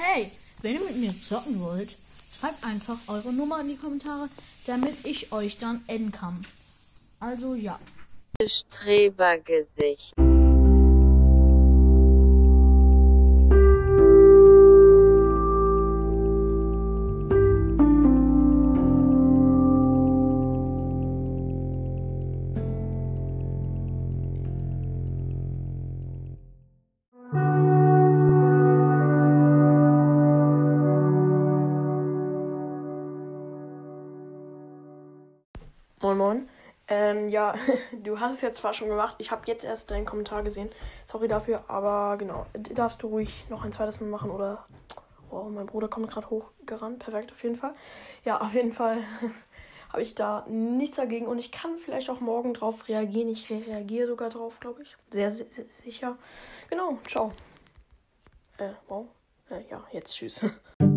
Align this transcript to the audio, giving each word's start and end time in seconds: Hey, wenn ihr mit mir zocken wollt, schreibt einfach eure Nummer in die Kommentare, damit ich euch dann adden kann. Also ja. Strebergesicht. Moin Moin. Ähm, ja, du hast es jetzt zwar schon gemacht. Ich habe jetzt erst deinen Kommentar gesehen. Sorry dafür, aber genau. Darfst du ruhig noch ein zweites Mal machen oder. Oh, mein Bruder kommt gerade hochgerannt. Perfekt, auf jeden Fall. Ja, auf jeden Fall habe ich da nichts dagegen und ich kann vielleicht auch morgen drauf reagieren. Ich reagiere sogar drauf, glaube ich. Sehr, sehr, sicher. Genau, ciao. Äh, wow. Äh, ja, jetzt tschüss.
Hey, 0.00 0.30
wenn 0.62 0.74
ihr 0.74 0.80
mit 0.80 0.96
mir 0.96 1.20
zocken 1.20 1.60
wollt, 1.60 1.96
schreibt 2.32 2.62
einfach 2.64 2.98
eure 3.08 3.32
Nummer 3.32 3.60
in 3.62 3.68
die 3.70 3.76
Kommentare, 3.76 4.28
damit 4.64 5.04
ich 5.04 5.32
euch 5.32 5.58
dann 5.58 5.82
adden 5.88 6.12
kann. 6.12 6.46
Also 7.18 7.56
ja. 7.56 7.80
Strebergesicht. 8.40 10.14
Moin 36.00 36.16
Moin. 36.16 36.48
Ähm, 36.86 37.28
ja, 37.28 37.54
du 38.02 38.20
hast 38.20 38.34
es 38.34 38.40
jetzt 38.40 38.60
zwar 38.60 38.72
schon 38.72 38.88
gemacht. 38.88 39.16
Ich 39.18 39.30
habe 39.30 39.42
jetzt 39.46 39.64
erst 39.64 39.90
deinen 39.90 40.06
Kommentar 40.06 40.42
gesehen. 40.42 40.70
Sorry 41.04 41.28
dafür, 41.28 41.64
aber 41.68 42.16
genau. 42.16 42.46
Darfst 42.54 43.02
du 43.02 43.08
ruhig 43.08 43.44
noch 43.50 43.64
ein 43.64 43.72
zweites 43.72 44.00
Mal 44.00 44.08
machen 44.08 44.30
oder. 44.30 44.64
Oh, 45.30 45.44
mein 45.44 45.66
Bruder 45.66 45.88
kommt 45.88 46.10
gerade 46.10 46.30
hochgerannt. 46.30 47.00
Perfekt, 47.00 47.32
auf 47.32 47.42
jeden 47.42 47.56
Fall. 47.56 47.74
Ja, 48.24 48.40
auf 48.40 48.54
jeden 48.54 48.72
Fall 48.72 48.98
habe 49.92 50.02
ich 50.02 50.14
da 50.14 50.46
nichts 50.48 50.96
dagegen 50.96 51.26
und 51.26 51.38
ich 51.38 51.52
kann 51.52 51.76
vielleicht 51.76 52.08
auch 52.08 52.20
morgen 52.20 52.54
drauf 52.54 52.88
reagieren. 52.88 53.28
Ich 53.28 53.50
reagiere 53.50 54.06
sogar 54.06 54.30
drauf, 54.30 54.58
glaube 54.60 54.82
ich. 54.82 54.96
Sehr, 55.10 55.30
sehr, 55.30 55.46
sicher. 55.84 56.16
Genau, 56.70 56.98
ciao. 57.06 57.32
Äh, 58.56 58.70
wow. 58.86 59.06
Äh, 59.50 59.68
ja, 59.70 59.84
jetzt 59.92 60.14
tschüss. 60.14 60.40